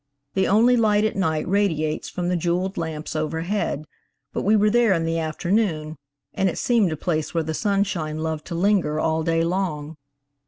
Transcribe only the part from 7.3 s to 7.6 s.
where the